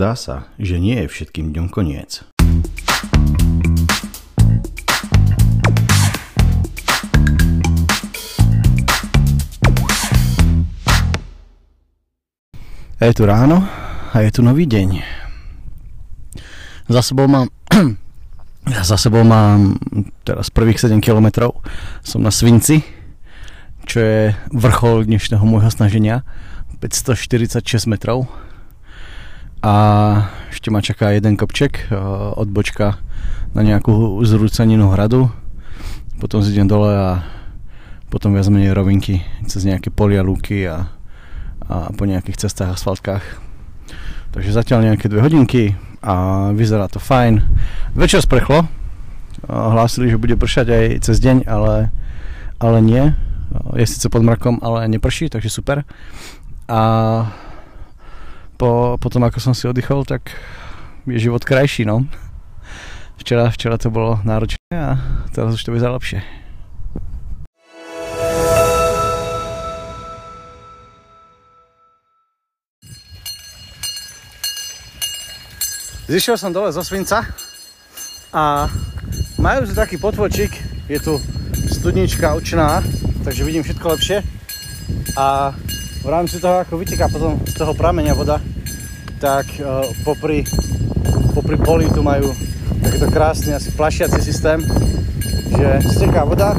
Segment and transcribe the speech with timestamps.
[0.00, 2.24] Zdá sa, že nie je všetkým dňom koniec.
[12.96, 13.60] A je tu ráno
[14.16, 15.04] a je tu nový deň.
[16.88, 17.52] Za sebou mám
[18.88, 19.76] za sebou mám
[20.24, 21.52] teraz prvých 7 km.
[22.00, 22.88] Som na Svinci,
[23.84, 26.24] čo je vrchol dnešného môjho snaženia.
[26.80, 28.32] 546 metrov.
[29.60, 29.74] A
[30.48, 31.96] ešte ma čaká jeden kopček, e,
[32.36, 32.96] odbočka
[33.52, 35.28] na nejakú zrúcaninu hradu.
[36.16, 37.10] Potom zidem dole a
[38.08, 41.00] potom viac menej rovinky cez nejaké polia, lúky a
[41.70, 43.22] a po nejakých cestách, asfaltkách.
[44.34, 47.46] Takže zatiaľ nejaké dve hodinky a vyzerá to fajn.
[47.94, 48.66] Večer sprchlo,
[49.46, 51.94] hlásili, že bude pršať aj cez deň, ale,
[52.58, 53.14] ale nie.
[53.78, 55.86] Je síce pod mrakom, ale neprší, takže super.
[56.66, 56.80] A
[58.60, 60.36] po, potom ako som si oddychol, tak
[61.08, 62.04] je život krajší, no.
[63.16, 65.00] Včera, včera to bolo náročné a
[65.32, 66.20] teraz už to vyzerá lepšie.
[76.10, 77.22] Zišiel som dole zo Svinca
[78.34, 78.66] a
[79.40, 80.52] majú tu taký potvočík,
[80.90, 81.16] je tu
[81.70, 82.82] studnička učná,
[83.24, 84.18] takže vidím všetko lepšie
[85.14, 85.54] a
[86.00, 88.40] v rámci toho, ako vyteká potom z toho prameňa voda,
[89.20, 90.44] tak uh, popri,
[91.36, 92.32] popri poli tu majú
[92.80, 94.64] takýto krásny asi plašiaci systém,
[95.52, 96.56] že steká voda,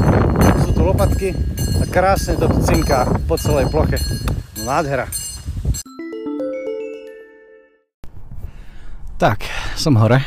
[0.61, 1.33] sú tu lopatky
[1.81, 3.98] a krásne to cinká po celej ploche.
[4.61, 5.09] Nádhera.
[9.17, 9.45] Tak,
[9.78, 10.22] som hore.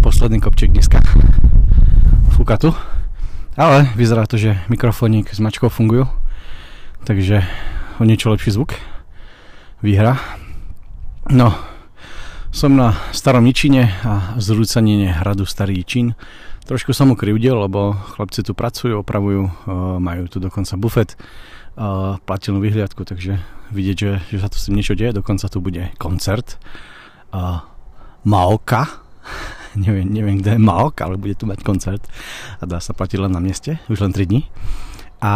[0.00, 1.00] Posledný kopček dneska.
[2.36, 2.72] Fúka tu.
[3.52, 6.08] Ale vyzerá to, že mikrofónik s mačkou fungujú.
[7.04, 7.44] Takže
[8.02, 8.74] o niečo lepší zvuk.
[9.78, 10.18] Výhra.
[11.30, 11.54] No,
[12.50, 16.18] som na starom Ničine a zrúcanine hradu Starý Čín.
[16.66, 19.70] Trošku som mu krivdil, lebo chlapci tu pracujú, opravujú,
[20.02, 21.14] majú tu dokonca bufet,
[22.26, 23.38] platilnú vyhliadku, takže
[23.70, 26.58] vidieť, že, že sa tu s tým niečo deje, dokonca tu bude koncert
[27.30, 27.62] uh,
[28.26, 28.98] Maoka.
[29.78, 32.02] neviem, neviem, kde je Maok, ale bude tu mať koncert
[32.58, 34.42] a dá sa platiť len na mieste, už len 3 dní.
[35.22, 35.32] A,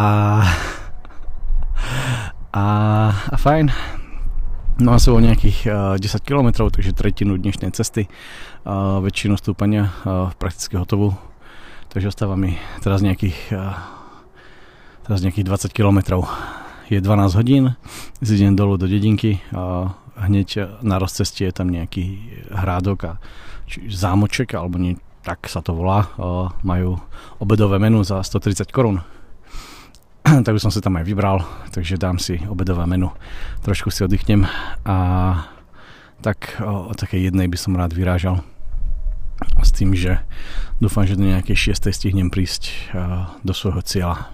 [2.52, 2.66] a,
[3.10, 3.70] a fajn.
[4.76, 8.12] No a sú nejakých uh, 10 km, takže tretinu dnešnej cesty,
[8.68, 11.16] uh, väčšinu stúpania uh, prakticky hotovú.
[11.88, 13.56] Takže ostáva mi teraz nejakých,
[15.08, 16.28] teraz nejakých 20 km.
[16.92, 17.72] Je 12 hodín,
[18.20, 19.88] zidem dolu do dedinky, uh,
[20.20, 22.20] hneď na rozceste je tam nejaký
[22.52, 23.12] hrádok a
[23.64, 27.00] či zámoček, alebo nie, tak sa to volá, uh, majú
[27.40, 29.00] obedové menu za 130 korún.
[30.44, 33.12] tak už som si tam aj vybral, takže dám si obedové menu,
[33.64, 34.44] trošku si oddychnem
[34.84, 34.96] a
[36.20, 38.40] tak o, o takej jednej by som rád vyrážal
[39.60, 40.20] s tým, že
[40.80, 41.92] dúfam, že do nejakej 6.
[41.92, 44.32] stihnem prísť uh, do svojho cieľa.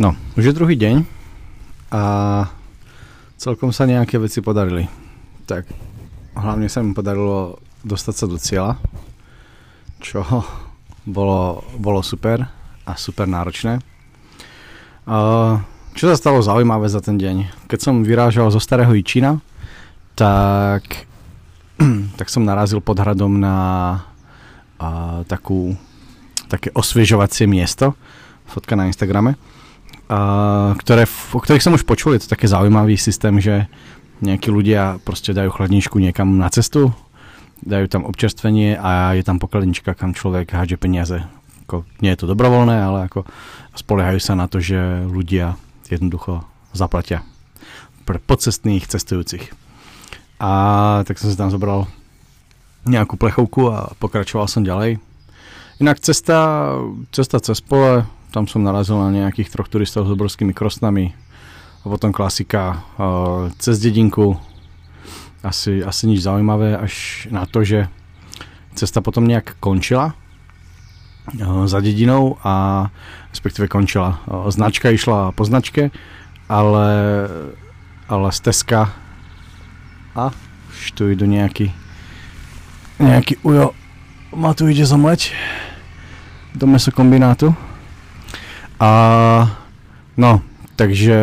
[0.00, 1.04] No, už je druhý deň
[1.92, 2.02] a
[3.36, 4.88] celkom sa nejaké veci podarili.
[5.44, 5.68] Tak,
[6.38, 8.80] hlavne sa mi podarilo dostať sa do cieľa,
[10.00, 10.24] čo
[11.06, 12.48] bolo, bolo super
[12.88, 13.78] a super náročné.
[15.04, 15.60] Uh,
[15.94, 17.68] čo sa stalo zaujímavé za ten deň?
[17.68, 19.38] Keď som vyrážal zo Starého Ičina,
[20.16, 21.06] tak,
[22.18, 23.56] tak som narazil pod hradom na
[24.80, 25.76] uh, takú,
[26.48, 27.94] také osviežovacie miesto,
[28.50, 29.38] fotka na Instagrame,
[30.74, 33.70] ktoré, o ktorých som už počul, je to také zaujímavý systém, že
[34.20, 36.90] nejakí ľudia proste dajú chladničku niekam na cestu,
[37.62, 41.18] dajú tam občerstvenie a je tam pokladnička, kam človek hádže peniaze.
[41.66, 43.28] Ako, nie je to dobrovoľné, ale ako
[43.76, 45.54] spoliehajú sa na to, že ľudia
[45.86, 46.42] jednoducho
[46.74, 47.22] zaplatia
[48.08, 49.54] pre podcestných cestujúcich.
[50.40, 50.50] A
[51.04, 51.86] tak som si tam zobral
[52.88, 54.96] nejakú plechovku a pokračoval som ďalej.
[55.80, 56.72] Inak cesta,
[57.12, 61.12] cesta cez pole tam som narazil na nejakých troch turistov s obrovskými krosnami
[61.82, 64.38] a potom klasika uh, cez dedinku
[65.42, 67.88] asi, asi nič zaujímavé až na to, že
[68.76, 72.88] cesta potom nejak končila uh, za dedinou a
[73.32, 74.20] respektíve končila.
[74.26, 75.90] Uh, značka išla po značke,
[76.50, 76.88] ale,
[78.08, 78.92] ale stezka
[80.12, 80.34] a
[80.70, 81.70] už tu idú nejaký
[83.00, 83.72] nejaký ujo.
[84.36, 85.32] Ma tu ide zomleť
[86.54, 87.56] do mesokombinátu.
[88.76, 88.90] A
[90.14, 90.44] no,
[90.76, 91.16] takže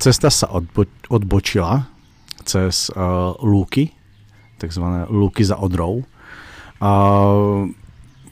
[0.00, 1.89] cesta sa odbo- odbočila
[2.50, 3.94] cez uh, lúky,
[4.58, 6.02] takzvané lúky za odrou.
[6.82, 6.90] A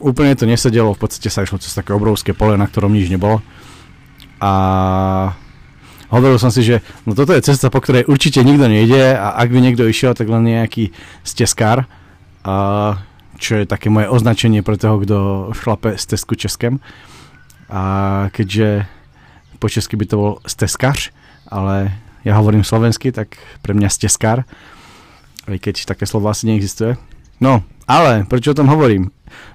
[0.03, 3.39] úplne to nesedelo, v podstate sa išlo cez také obrovské pole, na ktorom nič nebolo.
[4.39, 4.51] a
[6.09, 9.53] hovoril som si, že no toto je cesta, po ktorej určite nikto nejde a ak
[9.53, 10.89] by niekto išiel, tak len nejaký
[11.21, 11.85] steskár,
[12.41, 12.97] a,
[13.37, 15.17] čo je také moje označenie pre toho, kto
[15.53, 16.81] šlape stezku českem.
[17.69, 18.89] A keďže
[19.61, 21.13] po česky by to bol steskař,
[21.53, 21.93] ale
[22.27, 24.43] ja hovorím slovensky, tak pre mňa steskár,
[25.47, 26.99] aj keď také slovo asi neexistuje.
[27.39, 29.09] No, ale prečo o tom hovorím?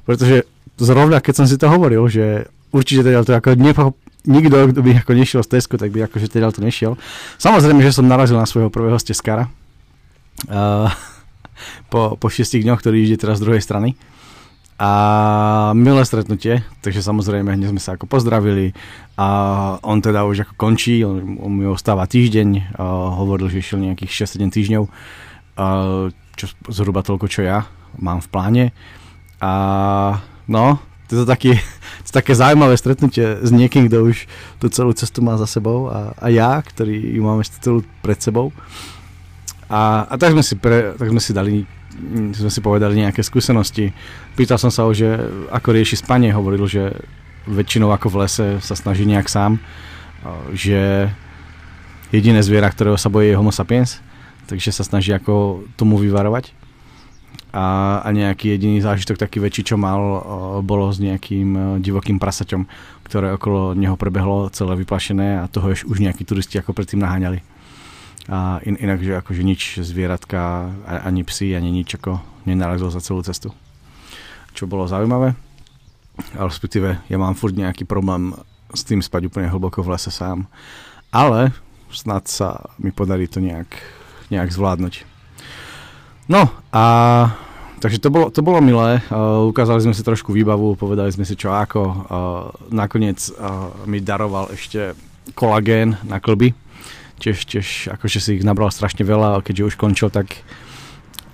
[0.09, 0.49] Pretože
[0.81, 3.95] zrovna keď som si to hovoril, že určite teda to ako nepo,
[4.27, 6.97] nikto, kto by ako nešiel z Tesku, tak by akože teda to nešiel.
[7.39, 9.53] Samozrejme, že som narazil na svojho prvého steskara.
[10.49, 10.91] Uh,
[11.93, 13.95] po, po šiestich dňoch, ktorý ide teraz z druhej strany.
[14.75, 18.75] A milé stretnutie, takže samozrejme hneď sme sa ako pozdravili
[19.15, 19.29] a
[19.87, 24.27] on teda už ako končí, on, on mi ostáva týždeň, uh, hovoril, že išiel nejakých
[24.27, 27.71] 6-7 týždňov, uh, čo zhruba toľko, čo ja
[28.03, 28.65] mám v pláne.
[29.39, 29.53] A
[30.51, 31.55] no, to je to, taký,
[32.03, 34.27] to je také zaujímavé stretnutie s niekým, kto už
[34.59, 38.19] tú celú cestu má za sebou a, a ja, ktorý ju mám ešte celú pred
[38.19, 38.51] sebou.
[39.71, 41.63] A, a tak, sme si pre, tak sme si dali
[42.35, 43.95] sme si povedali nejaké skúsenosti.
[44.35, 45.07] Pýtal som sa ho, že
[45.51, 46.95] ako rieši spanie, hovoril, že
[47.47, 49.61] väčšinou ako v lese sa snaží nejak sám,
[50.57, 51.13] že
[52.11, 54.01] jediné zviera, ktorého sa bojí je homo sapiens,
[54.49, 56.65] takže sa snaží ako tomu vyvarovať
[57.55, 60.03] a, a nejaký jediný zážitok taký väčší, čo mal,
[60.67, 62.67] bolo s nejakým e, divokým prasaťom,
[63.07, 67.54] ktoré okolo neho prebehlo celé vyplašené a toho už nejakí turisti ako predtým naháňali.
[68.29, 73.21] A in, inak, že akože nič zvieratka, ani psy, ani nič ako nenarazil za celú
[73.21, 73.53] cestu.
[74.57, 75.37] Čo bolo zaujímavé,
[76.39, 78.33] ale respektíve ja mám furt nejaký problém
[78.73, 80.49] s tým spať úplne hlboko v lese sám.
[81.15, 81.55] Ale
[81.95, 83.71] snad sa mi podarí to nejak,
[84.31, 85.07] nejak zvládnuť.
[86.27, 86.85] No a
[87.79, 91.37] takže to bolo, to bolo milé, uh, ukázali sme si trošku výbavu, povedali sme si
[91.37, 91.83] čo ako.
[91.85, 91.97] Uh,
[92.73, 94.97] nakoniec uh, mi daroval ešte
[95.37, 96.57] kolagén na klby,
[97.19, 100.31] tiež, tiež akože si ich nabral strašne veľa, ale keďže už končil, tak,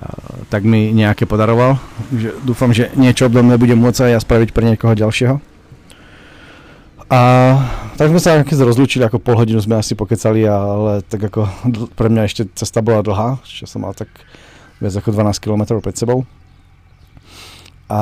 [0.05, 1.81] uh, tak mi nejaké podaroval.
[2.13, 5.41] Že dúfam, že niečo obdobné budem môcť aj ja spraviť pre niekoho ďalšieho.
[7.11, 7.21] A
[7.99, 11.45] tak sme sa keď rozlúčili, ako pol hodinu sme asi pokecali, ale tak ako
[11.99, 14.09] pre mňa ešte cesta bola dlhá, čo som mal tak
[14.79, 16.23] viac ako 12 km pred sebou.
[17.91, 18.01] A,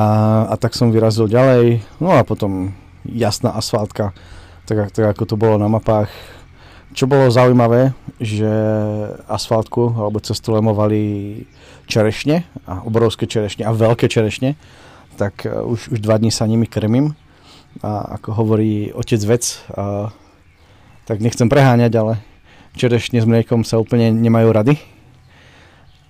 [0.53, 2.77] a tak som vyrazil ďalej, no a potom
[3.09, 4.13] jasná asfaltka,
[4.69, 6.13] tak, tak ako to bolo na mapách.
[6.99, 8.51] Čo bolo zaujímavé, že
[9.31, 11.47] asfaltku alebo cestu lemovali
[11.87, 14.59] čerešne, a obrovské čerešne a veľké čerešne,
[15.15, 17.15] tak uh, už, už dva dní sa nimi krmím.
[17.87, 20.11] A ako hovorí otec vec, a,
[21.07, 22.19] tak nechcem preháňať, ale
[22.75, 24.75] čerešne s mliekom sa úplne nemajú rady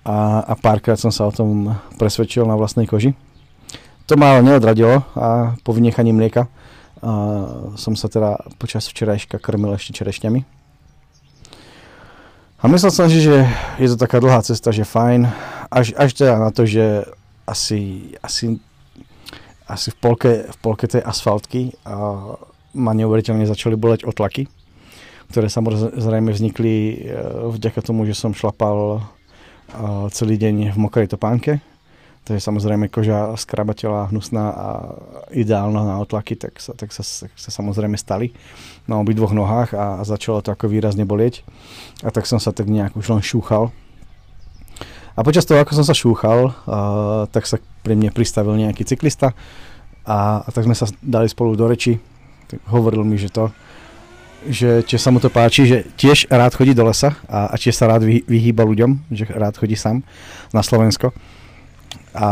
[0.01, 3.13] a, a párkrát som sa o tom presvedčil na vlastnej koži.
[4.09, 6.49] To ma ale neodradilo a po vynechaní mlieka
[7.05, 7.11] a
[7.77, 10.58] som sa teda počas včerajška krmil ešte čerešňami.
[12.59, 13.47] A myslel som si, že
[13.79, 15.31] je to taká dlhá cesta, že fajn,
[15.71, 17.07] až, až teda na to, že
[17.47, 18.59] asi, asi,
[19.63, 21.95] asi v, polke, v polke tej asfaltky a
[22.75, 24.51] ma neuveriteľne začali boleť otlaky,
[25.31, 27.15] ktoré samozrejme vznikli e,
[27.47, 29.07] vďaka tomu, že som šlapal
[30.09, 31.61] celý deň v mokrej topánke.
[32.29, 34.67] To je samozrejme koža skrabateľa hnusná a
[35.33, 38.37] ideálna na otlaky, tak sa, tak sa, sa samozrejme stali
[38.85, 41.41] na dvoch nohách a, a začalo to ako výrazne bolieť.
[42.05, 43.73] A tak som sa tak nejak už len šúchal.
[45.17, 49.33] A počas toho, ako som sa šúchal, uh, tak sa pri mne pristavil nejaký cyklista
[50.05, 51.97] a, a tak sme sa dali spolu do reči.
[52.45, 53.49] Tak hovoril mi, že to,
[54.45, 57.73] že či sa mu to páči, že tiež rád chodí do lesa a, a tiež
[57.73, 60.05] sa rád vy, vyhýba ľuďom, že rád chodí sám
[60.53, 61.09] na Slovensko.
[62.13, 62.29] A,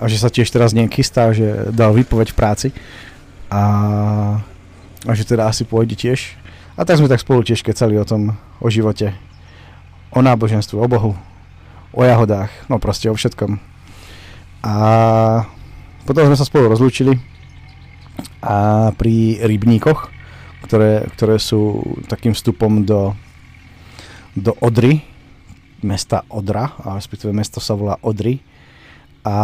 [0.00, 2.68] a že sa tiež teraz nejak chystá, že dal výpoveď v práci
[3.52, 3.62] a,
[5.04, 6.40] a že teda asi pôjde tiež.
[6.74, 9.12] A tak sme tak spolu tiež kecali o tom, o živote,
[10.10, 11.12] o náboženstvu, o Bohu,
[11.92, 13.60] o jahodách, no proste o všetkom.
[14.64, 14.74] A
[16.08, 17.20] potom sme sa spolu rozlúčili
[18.40, 20.14] a pri rybníkoch
[20.64, 23.12] ktoré, ktoré sú takým vstupom do,
[24.32, 25.04] do Odry,
[25.84, 28.40] mesta Odra, a respektíve mesto sa volá Odry.
[29.24, 29.36] A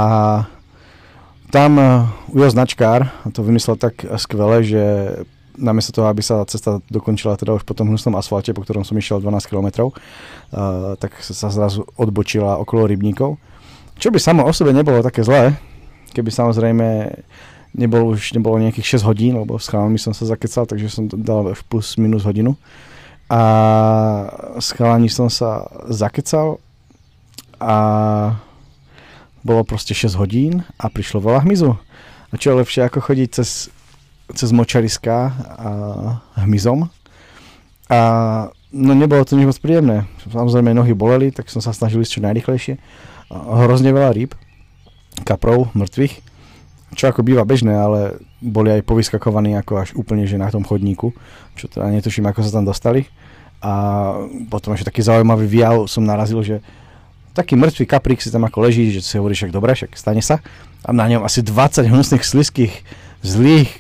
[1.50, 4.82] tam uh, Ujo značkár to vymyslel tak skvele, že
[5.58, 8.96] namiesto toho, aby sa cesta dokončila teda už po tom hnusnom asfalte, po ktorom som
[8.96, 13.36] išiel 12 km, uh, tak sa zrazu odbočila okolo rybníkov.
[14.00, 15.58] Čo by samo o sebe nebolo také zlé,
[16.16, 16.86] keby samozrejme
[17.76, 21.54] nebolo už nebolo nejakých 6 hodín, lebo s chalami som sa zakecal, takže som dal
[21.54, 22.58] až plus minus hodinu.
[23.30, 23.42] A
[24.58, 26.58] s chalami som sa zakecal
[27.62, 27.76] a
[29.40, 31.76] bolo proste 6 hodín a prišlo veľa hmyzu.
[32.30, 33.72] A čo je lepšie ako chodiť cez
[34.34, 35.16] cez močariska
[35.58, 35.70] a
[36.46, 36.86] hmyzom.
[37.90, 38.00] A
[38.70, 40.06] no nebolo to nič moc príjemné.
[40.30, 42.74] Samozrejme nohy boleli, tak som sa snažil ísť čo najrychlejšie.
[43.30, 44.34] Hrozne veľa rýb,
[45.26, 46.14] kaprov, mŕtvych,
[46.94, 51.14] čo ako býva bežné, ale boli aj povyskakovaní ako až úplne že na tom chodníku,
[51.54, 53.06] čo teda netuším, ako sa tam dostali.
[53.60, 53.72] A
[54.48, 56.56] potom ešte taký zaujímavý výjav som narazil, že
[57.32, 60.42] taký mŕtvý kaprík si tam ako leží, že si hovorí, však dobre, však stane sa.
[60.82, 62.74] A na ňom asi 20 hnusných, sliských,
[63.20, 63.70] zlých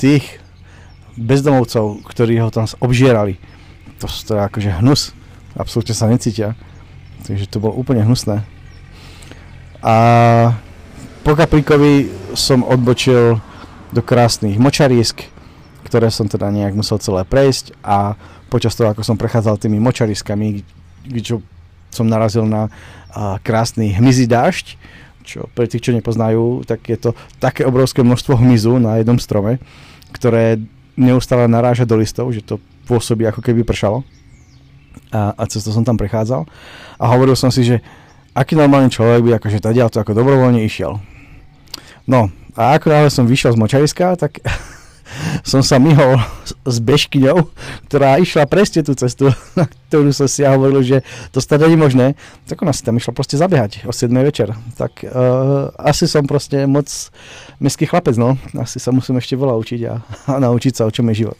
[0.00, 0.24] tých
[1.18, 3.36] bezdomovcov, ktorí ho tam obžierali.
[4.00, 5.12] To, to je akože hnus.
[5.58, 6.54] Absolútne sa necítia.
[7.26, 8.46] Takže to bolo úplne hnusné.
[9.82, 9.94] A
[11.26, 13.42] po Kaplíkovi som odbočil
[13.90, 15.26] do krásnych močarisk,
[15.86, 18.14] ktoré som teda nejak musel celé prejsť a
[18.52, 20.62] počas toho, ako som prechádzal tými močariskami,
[21.20, 21.40] čo
[21.90, 22.72] som narazil na
[23.12, 24.78] a, krásny hmyzí dážď,
[25.28, 29.60] čo pre tých, čo nepoznajú, tak je to také obrovské množstvo hmyzu na jednom strome,
[30.16, 30.56] ktoré
[30.96, 32.56] neustále naráža do listov, že to
[32.88, 34.02] pôsobí ako keby pršalo.
[35.12, 36.48] A, a cez to som tam prechádzal.
[36.96, 37.84] A hovoril som si, že
[38.32, 40.96] aký normálny človek by akože tady to ako dobrovoľne išiel.
[42.08, 44.40] No, a ako náhle som vyšiel z močariska, tak
[45.42, 46.20] som sa myhol
[46.66, 47.48] s bežkyňou,
[47.88, 51.78] ktorá išla presne tú cestu, na ktorú som si ja hovoril, že to stále nie
[51.78, 54.52] možné, tak ona si tam išla proste zabiehať o 7 večer.
[54.76, 56.88] Tak uh, asi som proste moc
[57.58, 58.36] mestský chlapec, no.
[58.58, 59.94] Asi sa musím ešte veľa učiť a,
[60.32, 61.38] a naučiť sa, o čom je život.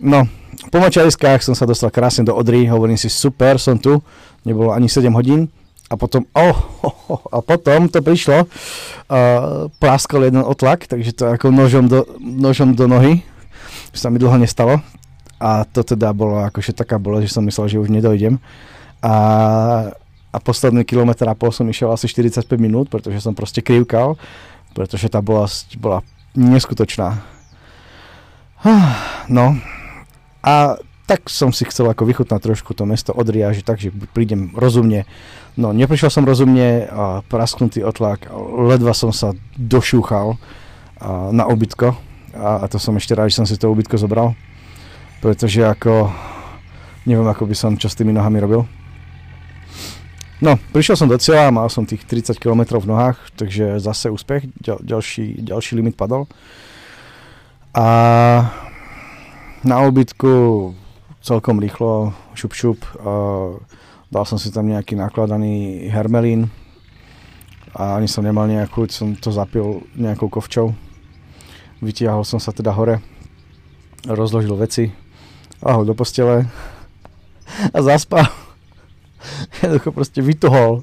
[0.00, 0.24] No,
[0.72, 4.00] po močariskách som sa dostal krásne do Odry, hovorím si, super, som tu,
[4.48, 5.52] nebolo ani 7 hodín,
[5.90, 6.56] a potom, oh,
[6.86, 12.06] oh, oh, a potom to prišlo, uh, praskol jeden otlak, takže to ako nožom do,
[12.22, 13.26] nožom do nohy,
[13.90, 14.78] čo sa mi dlho nestalo.
[15.42, 18.38] A to teda bolo akože taká bola, že som myslel, že už nedojdem.
[19.02, 19.14] A,
[20.30, 24.14] a posledný kilometr a pol som išiel asi 45 minút, pretože som proste krivkal,
[24.76, 26.06] pretože tá bolesť bola
[26.38, 27.18] neskutočná.
[29.32, 29.56] No,
[30.44, 30.76] a
[31.10, 35.10] tak som si chcel ako vychutnať trošku to mesto Odria, že takže prídem rozumne.
[35.58, 38.30] No, neprišiel som rozumne, a prasknutý otlak,
[38.70, 40.38] ledva som sa došúchal
[41.02, 41.98] a, na obytko
[42.38, 44.38] a, a to som ešte rád, že som si to obytko zobral,
[45.18, 46.14] pretože ako
[47.10, 48.62] neviem, ako by som čo s tými nohami robil.
[50.38, 54.46] No, prišiel som do cieľa, mal som tých 30 km v nohách, takže zase úspech,
[54.62, 56.30] ďal, ďalší, ďalší limit padol.
[57.74, 57.86] A
[59.66, 60.72] na obytku
[61.20, 62.78] celkom rýchlo, šup šup.
[62.96, 63.60] Uh,
[64.08, 66.48] dal som si tam nejaký nakladaný hermelín
[67.76, 70.74] a ani som nemal nejakú, som to zapil nejakou kovčou.
[71.80, 73.00] Vytiahol som sa teda hore,
[74.04, 74.90] rozložil veci,
[75.62, 76.48] ahol do postele
[77.76, 78.26] a zaspal.
[79.60, 80.82] Jednoducho proste vytuhol.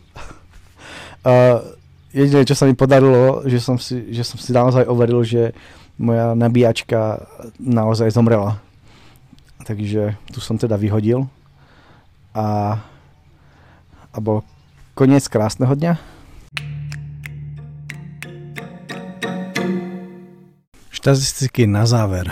[1.26, 1.60] Uh,
[2.14, 5.52] jediné, čo sa mi podarilo, že som si, že som si naozaj overil, že
[5.98, 7.26] moja nabíjačka
[7.58, 8.62] naozaj zomrela
[9.68, 11.28] takže tu som teda vyhodil
[12.32, 12.80] a,
[14.16, 14.48] a bol
[14.96, 16.00] koniec krásneho dňa.
[20.96, 22.32] Štatistiky na záver.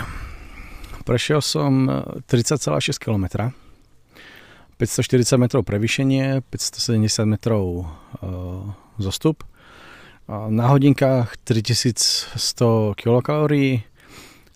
[1.04, 1.86] Prešiel som
[2.26, 3.52] 30,6 km,
[4.80, 8.66] 540 metrov prevýšenie, 570 metrov uh,
[8.98, 9.46] zostup,
[10.26, 13.86] na hodinkách 3100 kilokalórií,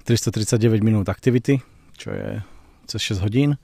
[0.03, 1.63] 339 minút aktivity,
[1.95, 2.43] čo je
[2.91, 3.55] cez 6 hodín,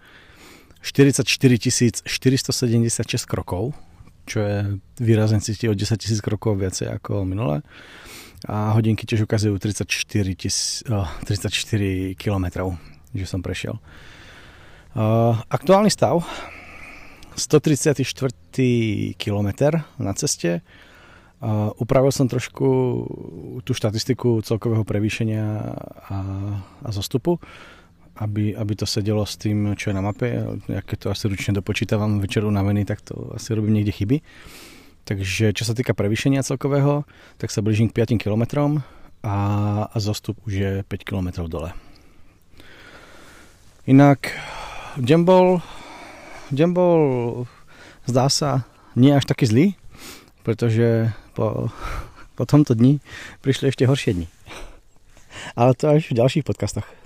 [0.86, 3.74] 44 476 krokov,
[4.26, 4.56] čo je
[5.02, 7.66] výrazne cíti o 10 tisíc krokov viacej ako minulé.
[8.46, 9.82] A hodinky tiež ukazujú 34,
[10.38, 12.78] tis, oh, 34 kilometrov,
[13.10, 13.82] že som prešiel.
[14.94, 16.22] Uh, aktuálny stav
[17.34, 18.00] 134
[19.18, 20.62] kilometr na ceste.
[21.36, 22.68] Uh, upravil som trošku
[23.60, 25.44] tú štatistiku celkového prevýšenia
[26.08, 26.16] a,
[26.80, 27.36] a zostupu
[28.16, 30.58] aby, aby to sedelo s tým, čo je na mape.
[30.68, 34.24] Ja keď to asi ručne dopočítavam večer unavený, tak to asi robím niekde chyby.
[35.06, 37.06] Takže čo sa týka prevýšenia celkového,
[37.38, 38.74] tak sa blížim k 5 km
[39.22, 39.36] a,
[39.86, 41.70] a zostup už je 5 km dole.
[43.86, 44.34] Inak
[44.98, 45.62] deň bol,
[46.50, 47.00] deň bol
[48.08, 48.66] zdá sa
[48.98, 49.66] nie až taký zlý,
[50.42, 51.70] pretože po,
[52.34, 52.98] po tomto dni
[53.46, 54.26] prišli ešte horšie dni.
[55.54, 57.05] Ale to až v ďalších podcastoch.